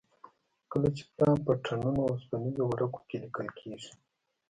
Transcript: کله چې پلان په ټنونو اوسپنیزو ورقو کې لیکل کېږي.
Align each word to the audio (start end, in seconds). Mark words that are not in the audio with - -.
کله 0.71 0.87
چې 0.95 1.03
پلان 1.15 1.37
په 1.45 1.51
ټنونو 1.65 2.01
اوسپنیزو 2.05 2.63
ورقو 2.67 3.01
کې 3.09 3.17
لیکل 3.23 3.47
کېږي. 3.59 3.91